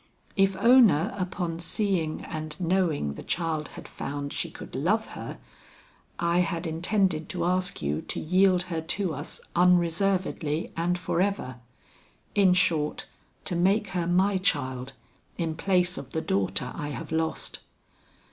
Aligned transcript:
If 0.35 0.55
Ona 0.57 1.15
upon 1.15 1.59
seeing 1.59 2.23
and 2.25 2.59
knowing 2.59 3.13
the 3.13 3.21
child 3.21 3.67
had 3.77 3.87
found 3.87 4.33
she 4.33 4.49
could 4.49 4.73
love 4.73 5.09
her, 5.09 5.37
I 6.17 6.39
had 6.39 6.65
intended 6.65 7.29
to 7.29 7.45
ask 7.45 7.83
you 7.83 8.01
to 8.07 8.19
yield 8.19 8.63
her 8.63 8.81
to 8.81 9.13
us 9.13 9.41
unreservedly 9.55 10.71
and 10.75 10.97
forever, 10.97 11.57
in 12.33 12.55
short 12.55 13.05
to 13.45 13.55
make 13.55 13.89
her 13.89 14.07
my 14.07 14.37
child 14.39 14.93
in 15.37 15.53
place 15.53 15.99
of 15.99 16.09
the 16.13 16.21
daughter 16.21 16.71
I 16.73 16.87
have 16.87 17.11
lost. 17.11 17.59